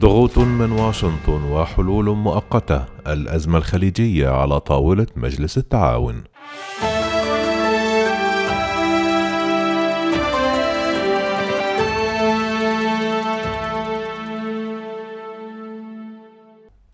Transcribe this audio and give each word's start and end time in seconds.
ضغوط 0.00 0.38
من 0.38 0.72
واشنطن 0.72 1.42
وحلول 1.42 2.16
مؤقتة. 2.16 2.84
الأزمة 3.06 3.58
الخليجية 3.58 4.28
على 4.28 4.60
طاولة 4.60 5.06
مجلس 5.16 5.58
التعاون. 5.58 6.22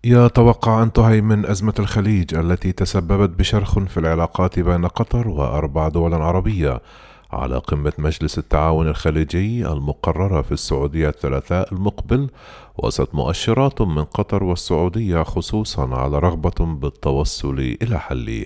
يتوقع 0.03 0.83
أن 0.83 0.93
تهيمن 0.93 1.45
أزمة 1.45 1.73
الخليج 1.79 2.35
التي 2.35 2.71
تسببت 2.71 3.29
بشرخ 3.29 3.79
في 3.79 3.99
العلاقات 3.99 4.59
بين 4.59 4.85
قطر 4.85 5.27
وأربع 5.27 5.87
دول 5.87 6.13
عربية. 6.13 6.81
على 7.31 7.57
قمة 7.57 7.93
مجلس 7.97 8.37
التعاون 8.37 8.87
الخليجي 8.87 9.67
المقررة 9.67 10.41
في 10.41 10.51
السعودية 10.51 11.09
الثلاثاء 11.09 11.73
المقبل 11.73 12.29
وسط 12.77 13.15
مؤشرات 13.15 13.81
من 13.81 14.03
قطر 14.03 14.43
والسعودية 14.43 15.23
خصوصا 15.23 15.95
على 15.95 16.19
رغبة 16.19 16.65
بالتوصل 16.65 17.75
إلى 17.81 17.99
حل. 17.99 18.45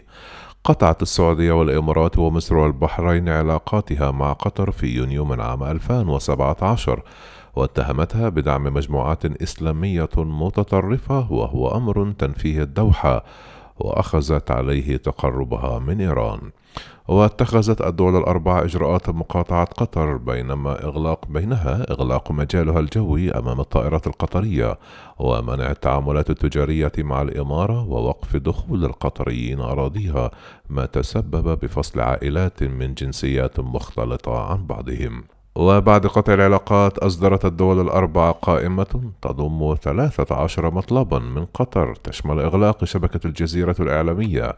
قطعت 0.63 1.01
السعودية 1.01 1.51
والإمارات 1.51 2.17
ومصر 2.17 2.55
والبحرين 2.55 3.29
علاقاتها 3.29 4.11
مع 4.11 4.33
قطر 4.33 4.71
في 4.71 4.87
يونيو 4.87 5.25
من 5.25 5.41
عام 5.41 5.63
2017 5.63 7.03
واتهمتها 7.55 8.29
بدعم 8.29 8.63
مجموعات 8.63 9.25
إسلامية 9.25 10.09
متطرفة 10.17 11.31
وهو 11.31 11.77
أمر 11.77 12.11
تنفيه 12.11 12.61
الدوحة. 12.63 13.23
وأخذت 13.79 14.51
عليه 14.51 14.97
تقربها 14.97 15.79
من 15.79 16.01
إيران. 16.01 16.39
واتخذت 17.07 17.81
الدول 17.81 18.17
الأربعة 18.17 18.63
إجراءات 18.63 19.09
مقاطعة 19.09 19.65
قطر 19.65 20.17
بينما 20.17 20.83
إغلاق 20.83 21.27
بينها 21.27 21.91
إغلاق 21.91 22.31
مجالها 22.31 22.79
الجوي 22.79 23.31
أمام 23.31 23.59
الطائرات 23.59 24.07
القطرية 24.07 24.79
ومنع 25.19 25.71
التعاملات 25.71 26.29
التجارية 26.29 26.91
مع 26.97 27.21
الإمارة 27.21 27.87
ووقف 27.87 28.35
دخول 28.35 28.85
القطريين 28.85 29.59
أراضيها 29.59 30.31
ما 30.69 30.85
تسبب 30.85 31.59
بفصل 31.59 31.99
عائلات 31.99 32.63
من 32.63 32.93
جنسيات 32.93 33.59
مختلطة 33.59 34.51
عن 34.51 34.65
بعضهم. 34.65 35.23
وبعد 35.59 36.07
قطع 36.07 36.33
العلاقات 36.33 36.97
أصدرت 36.97 37.45
الدول 37.45 37.81
الأربعة 37.81 38.31
قائمة 38.31 39.11
تضم 39.21 39.75
ثلاثة 39.81 40.35
عشر 40.35 40.73
مطلبا 40.73 41.19
من 41.19 41.45
قطر. 41.45 41.95
تشمل 41.95 42.39
إغلاق 42.39 42.85
شبكة 42.85 43.27
الجزيرة 43.27 43.75
الإعلامية 43.79 44.55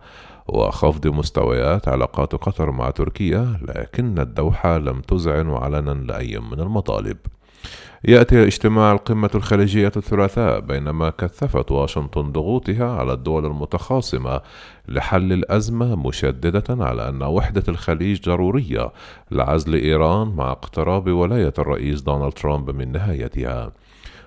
وخفض 0.47 1.07
مستويات 1.07 1.87
علاقات 1.87 2.35
قطر 2.35 2.71
مع 2.71 2.89
تركيا 2.89 3.59
لكن 3.61 4.19
الدوحة 4.19 4.77
لم 4.77 5.01
تذعن 5.01 5.49
علنا 5.49 5.91
لأي 5.91 6.39
من 6.39 6.59
المطالب. 6.59 7.17
يأتي 8.05 8.43
اجتماع 8.43 8.91
القمة 8.91 9.29
الخليجية 9.35 9.91
الثلاثاء 9.97 10.59
بينما 10.59 11.09
كثفت 11.09 11.71
واشنطن 11.71 12.31
ضغوطها 12.31 12.91
على 12.91 13.13
الدول 13.13 13.45
المتخاصمة 13.45 14.41
لحل 14.87 15.33
الأزمة 15.33 15.95
مشددة 15.95 16.83
على 16.85 17.09
أن 17.09 17.23
وحدة 17.23 17.63
الخليج 17.67 18.21
ضرورية 18.21 18.91
لعزل 19.31 19.73
إيران 19.73 20.27
مع 20.35 20.51
اقتراب 20.51 21.09
ولاية 21.09 21.53
الرئيس 21.59 22.01
دونالد 22.01 22.33
ترامب 22.33 22.69
من 22.69 22.91
نهايتها. 22.91 23.71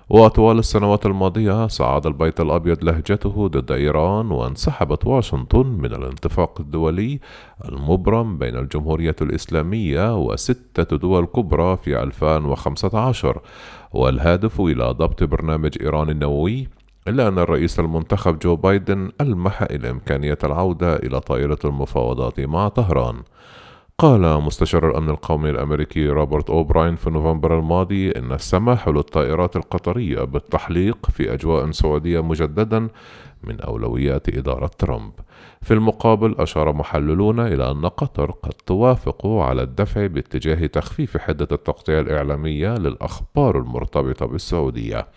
وطوال 0.09 0.59
السنوات 0.59 1.05
الماضية 1.05 1.67
صعد 1.67 2.05
البيت 2.07 2.41
الأبيض 2.41 2.83
لهجته 2.83 3.47
ضد 3.47 3.71
إيران 3.71 4.31
وانسحبت 4.31 5.05
واشنطن 5.05 5.65
من 5.67 5.93
الاتفاق 5.93 6.61
الدولي 6.61 7.19
المبرم 7.69 8.37
بين 8.37 8.55
الجمهورية 8.57 9.15
الإسلامية 9.21 10.17
وستة 10.17 10.97
دول 10.97 11.25
كبرى 11.25 11.77
في 11.77 12.03
2015 12.03 13.41
والهادف 13.93 14.61
إلى 14.61 14.83
ضبط 14.91 15.23
برنامج 15.23 15.77
إيران 15.81 16.09
النووي 16.09 16.67
إلا 17.07 17.27
أن 17.27 17.39
الرئيس 17.39 17.79
المنتخب 17.79 18.39
جو 18.39 18.55
بايدن 18.55 19.11
ألمح 19.21 19.61
إلى 19.61 19.89
إمكانية 19.89 20.37
العودة 20.43 20.95
إلى 20.95 21.19
طائرة 21.19 21.59
المفاوضات 21.65 22.39
مع 22.39 22.67
طهران. 22.67 23.15
قال 23.97 24.41
مستشار 24.41 24.89
الأمن 24.89 25.09
القومي 25.09 25.49
الأمريكي 25.49 26.07
روبرت 26.07 26.49
أوبراين 26.49 26.95
في 26.95 27.09
نوفمبر 27.09 27.59
الماضي 27.59 28.11
إن 28.11 28.31
السماح 28.31 28.87
للطائرات 28.87 29.55
القطرية 29.55 30.21
بالتحليق 30.23 31.09
في 31.09 31.33
أجواء 31.33 31.71
سعودية 31.71 32.23
مجددا 32.23 32.87
من 33.43 33.61
أولويات 33.61 34.29
إدارة 34.29 34.71
ترامب. 34.77 35.11
في 35.61 35.73
المقابل 35.73 36.35
أشار 36.39 36.73
محللون 36.73 37.39
إلى 37.39 37.71
أن 37.71 37.85
قطر 37.85 38.31
قد 38.31 38.53
توافق 38.65 39.27
على 39.27 39.61
الدفع 39.61 40.07
باتجاه 40.07 40.67
تخفيف 40.67 41.17
حدة 41.17 41.47
التغطية 41.51 41.99
الإعلامية 41.99 42.75
للأخبار 42.75 43.59
المرتبطة 43.59 44.25
بالسعودية. 44.25 45.07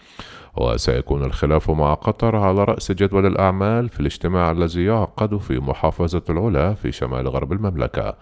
وسيكون 0.56 1.24
الخلاف 1.24 1.70
مع 1.70 1.94
قطر 1.94 2.36
على 2.36 2.64
رأس 2.64 2.92
جدول 2.92 3.26
الأعمال 3.26 3.88
في 3.88 4.00
الاجتماع 4.00 4.50
الذي 4.50 4.84
يعقد 4.84 5.36
في 5.36 5.58
محافظة 5.58 6.22
العلا 6.30 6.74
في 6.74 6.92
شمال 6.92 7.28
غرب 7.28 7.52
المملكة 7.52 8.16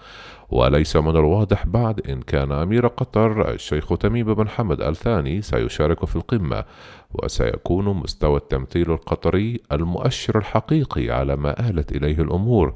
وليس 0.51 0.97
من 0.97 1.17
الواضح 1.17 1.67
بعد 1.67 2.01
إن 2.11 2.23
كان 2.23 2.53
أمير 2.53 2.87
قطر 2.87 3.51
الشيخ 3.51 3.89
تميم 3.89 4.35
بن 4.35 4.49
حمد 4.49 4.81
الثاني 4.81 5.43
سيشارك 5.43 6.05
في 6.05 6.17
القمة 6.17 6.65
وسيكون 7.15 7.85
مستوى 7.85 8.37
التمثيل 8.37 8.91
القطري 8.91 9.61
المؤشر 9.73 10.39
الحقيقي 10.39 11.11
على 11.11 11.37
ما 11.37 11.69
آلت 11.87 11.97
إليه 11.97 12.23
الأمور. 12.23 12.75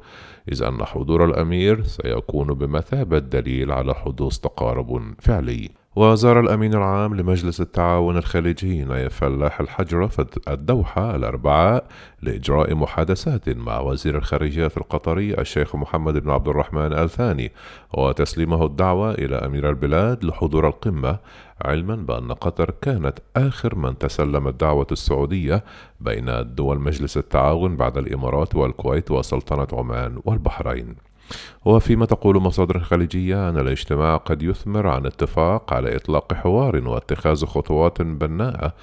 إذ 0.53 0.63
أن 0.63 0.85
حضور 0.85 1.25
الأمير 1.25 1.83
سيكون 1.83 2.55
بمثابة 2.55 3.19
دليل 3.19 3.73
على 3.73 3.95
حدوث 3.95 4.39
تقارب 4.39 5.15
فعلي. 5.19 5.80
وزار 5.97 6.41
الأمين 6.41 6.75
العام 6.75 7.15
لمجلس 7.15 7.61
التعاون 7.61 8.17
الخليجي 8.17 8.85
نايف 8.85 9.15
فلاح 9.15 9.61
الحجرة 9.61 10.11
الدوحة 10.49 11.17
الأربعاء 11.17 11.85
لإجراء 12.23 12.75
محادثات 12.75 13.49
مع 13.49 13.81
وزير 13.81 14.19
الخارجية 14.19 14.73
القطري 14.77 15.35
الشيخ 15.35 15.77
محمد 15.77 16.19
بن 16.19 16.31
عبد 16.31 16.49
الرحمن 16.49 16.93
آل 16.93 17.11
ثاني 17.11 17.53
وتسليمه 17.95 18.67
الدعوة 18.67 19.15
إلى 19.15 19.37
أمير 19.37 19.69
البلاد 19.69 20.25
لحضور 20.25 20.69
القمة 20.69 21.19
علما 21.65 21.97
بأن 21.97 22.33
قطر 22.33 22.71
كانت 22.83 23.19
آخر 23.37 23.75
من 23.75 23.99
تسلم 23.99 24.49
الدعوة 24.49 24.87
السعودية 24.93 25.65
بين 26.01 26.55
دول 26.55 26.81
مجلس 26.81 27.17
التعاون 27.17 27.77
بعد 27.77 27.99
الإمارات 27.99 28.55
والكويت 28.55 29.11
وسلطنة 29.11 29.79
عمان 29.79 30.21
والبحرين. 30.25 31.10
وفيما 31.65 32.07
تقول 32.07 32.37
مصادر 32.37 32.81
خليجية 32.81 33.49
أن 33.49 33.59
الاجتماع 33.59 34.17
قد 34.17 34.43
يثمر 34.43 34.87
عن 34.87 35.07
اتفاق 35.07 35.73
على 35.73 35.97
إطلاق 35.97 36.33
حوار 36.33 36.89
واتخاذ 36.89 37.45
خطوات 37.47 38.03
بناءة. 38.03 38.75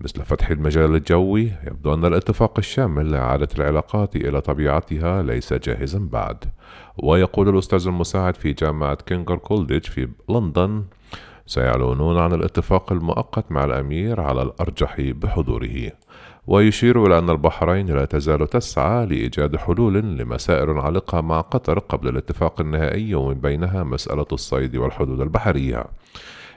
مثل 0.00 0.24
فتح 0.24 0.50
المجال 0.50 0.94
الجوي 0.94 1.52
يبدو 1.66 1.94
أن 1.94 2.04
الاتفاق 2.04 2.58
الشامل 2.58 3.10
لإعادة 3.10 3.48
العلاقات 3.58 4.16
إلى 4.16 4.40
طبيعتها 4.40 5.22
ليس 5.22 5.52
جاهزا 5.52 6.08
بعد. 6.12 6.44
ويقول 6.98 7.48
الأستاذ 7.48 7.86
المساعد 7.86 8.36
في 8.36 8.52
جامعة 8.52 8.94
كينجز 8.94 9.36
كولدج 9.36 9.84
في 9.84 10.08
لندن 10.28 10.84
سيعلنون 11.46 12.18
عن 12.18 12.32
الاتفاق 12.32 12.92
المؤقت 12.92 13.52
مع 13.52 13.64
الأمير 13.64 14.20
على 14.20 14.42
الأرجح 14.42 15.00
بحضوره 15.00 15.90
ويشير 16.46 17.06
إلى 17.06 17.18
أن 17.18 17.30
البحرين 17.30 17.86
لا 17.86 18.04
تزال 18.04 18.50
تسعى 18.50 19.06
لإيجاد 19.06 19.56
حلول 19.56 19.94
لمسائل 19.94 20.70
عالقة 20.70 21.20
مع 21.20 21.40
قطر 21.40 21.78
قبل 21.78 22.08
الاتفاق 22.08 22.60
النهائي 22.60 23.14
ومن 23.14 23.34
بينها 23.34 23.84
مسألة 23.84 24.26
الصيد 24.32 24.76
والحدود 24.76 25.20
البحرية. 25.20 25.84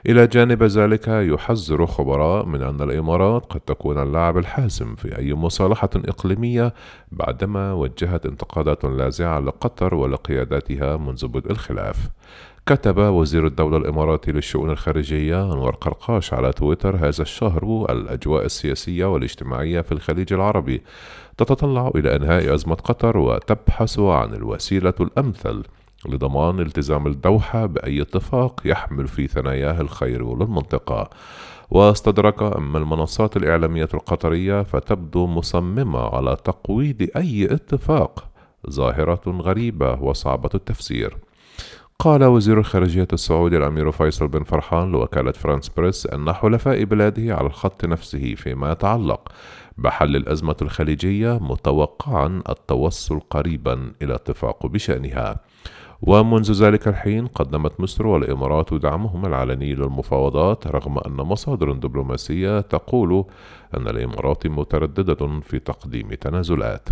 إلى 0.06 0.26
جانب 0.26 0.62
ذلك 0.62 1.08
يحذر 1.08 1.86
خبراء 1.86 2.46
من 2.46 2.62
أن 2.62 2.80
الإمارات 2.80 3.46
قد 3.46 3.60
تكون 3.60 4.02
اللاعب 4.02 4.38
الحاسم 4.38 4.94
في 4.94 5.18
أي 5.18 5.34
مصالحة 5.34 5.90
إقليمية 5.96 6.74
بعدما 7.12 7.72
وجهت 7.72 8.26
انتقادات 8.26 8.84
لاذعة 8.84 9.40
لقطر 9.40 9.94
ولقياداتها 9.94 10.96
منذ 10.96 11.26
بدء 11.26 11.50
الخلاف. 11.50 12.08
كتب 12.66 12.98
وزير 12.98 13.46
الدولة 13.46 13.76
الإماراتي 13.76 14.32
للشؤون 14.32 14.70
الخارجية 14.70 15.52
أنور 15.52 15.74
قرقاش 15.74 16.34
على 16.34 16.52
تويتر 16.52 16.96
هذا 16.96 17.22
الشهر 17.22 17.86
الأجواء 17.90 18.44
السياسية 18.44 19.04
والاجتماعية 19.04 19.80
في 19.80 19.92
الخليج 19.92 20.32
العربي 20.32 20.82
تتطلع 21.36 21.90
إلى 21.94 22.16
إنهاء 22.16 22.54
أزمة 22.54 22.74
قطر 22.74 23.18
وتبحث 23.18 23.98
عن 23.98 24.34
الوسيلة 24.34 24.94
الأمثل. 25.00 25.62
لضمان 26.08 26.60
التزام 26.60 27.06
الدوحة 27.06 27.66
بأي 27.66 28.02
اتفاق 28.02 28.60
يحمل 28.64 29.08
في 29.08 29.26
ثناياه 29.26 29.80
الخير 29.80 30.36
للمنطقة 30.36 31.10
واستدرك 31.70 32.42
أما 32.42 32.78
المنصات 32.78 33.36
الإعلامية 33.36 33.88
القطرية 33.94 34.62
فتبدو 34.62 35.26
مصممة 35.26 36.14
على 36.14 36.36
تقويض 36.44 37.08
أي 37.16 37.54
اتفاق 37.54 38.28
ظاهرة 38.70 39.20
غريبة 39.26 40.02
وصعبة 40.02 40.50
التفسير. 40.54 41.16
قال 41.98 42.24
وزير 42.24 42.58
الخارجية 42.58 43.08
السعودي 43.12 43.56
الأمير 43.56 43.90
فيصل 43.90 44.28
بن 44.28 44.42
فرحان 44.42 44.92
لوكالة 44.92 45.32
فرانس 45.32 45.68
بريس 45.68 46.06
أن 46.06 46.32
حلفاء 46.32 46.84
بلاده 46.84 47.34
على 47.34 47.46
الخط 47.46 47.84
نفسه 47.84 48.34
فيما 48.34 48.72
يتعلق 48.72 49.28
بحل 49.78 50.16
الأزمة 50.16 50.56
الخليجية 50.62 51.38
متوقعا 51.42 52.42
التوصل 52.48 53.20
قريبا 53.20 53.92
إلى 54.02 54.14
اتفاق 54.14 54.66
بشأنها. 54.66 55.36
ومنذ 56.02 56.52
ذلك 56.52 56.88
الحين 56.88 57.26
قدمت 57.26 57.80
مصر 57.80 58.06
والإمارات 58.06 58.74
دعمهم 58.74 59.26
العلني 59.26 59.74
للمفاوضات 59.74 60.66
رغم 60.66 60.98
أن 60.98 61.12
مصادر 61.12 61.72
دبلوماسية 61.72 62.60
تقول 62.60 63.24
أن 63.76 63.88
الإمارات 63.88 64.46
مترددة 64.46 65.40
في 65.40 65.58
تقديم 65.58 66.08
تنازلات. 66.14 66.88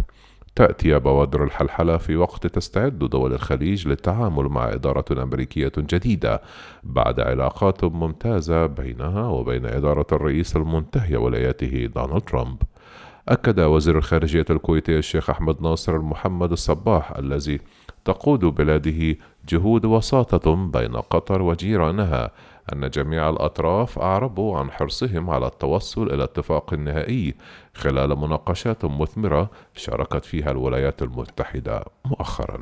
تأتي 0.57 0.99
بوادر 0.99 1.45
الحلحلة 1.45 1.97
في 1.97 2.17
وقت 2.17 2.47
تستعد 2.47 2.99
دول 2.99 3.33
الخليج 3.33 3.89
للتعامل 3.89 4.45
مع 4.45 4.69
إدارة 4.69 5.23
أمريكية 5.23 5.73
جديدة 5.79 6.43
بعد 6.83 7.21
علاقات 7.21 7.85
ممتازة 7.85 8.67
بينها 8.67 9.27
وبين 9.29 9.67
إدارة 9.67 10.07
الرئيس 10.13 10.57
المنتهي 10.57 11.17
ولايته 11.17 11.87
دونالد 11.87 12.23
ترامب. 12.23 12.63
أكد 13.29 13.61
وزير 13.61 13.99
الخارجية 13.99 14.45
الكويتي 14.51 14.99
الشيخ 14.99 15.31
أحمد 15.31 15.63
ناصر 15.63 15.97
المحمد 15.97 16.53
الصباح 16.53 17.13
الذي 17.19 17.61
تقود 18.09 18.41
بلاده 18.41 19.17
جهود 19.49 19.85
وساطة 19.85 20.55
بين 20.55 20.97
قطر 20.97 21.43
وجيرانها 21.43 22.31
أن 22.73 22.91
جميع 22.91 23.29
الأطراف 23.29 23.99
أعربوا 23.99 24.59
عن 24.59 24.71
حرصهم 24.71 25.31
على 25.31 25.47
التوصل 25.47 26.13
إلى 26.15 26.25
اتفاق 26.25 26.75
نهائي 26.75 27.35
خلال 27.75 28.19
مناقشات 28.19 28.85
مثمرة 28.85 29.51
شاركت 29.75 30.25
فيها 30.25 30.51
الولايات 30.51 31.03
المتحدة 31.03 31.85
مؤخرًا. 32.05 32.59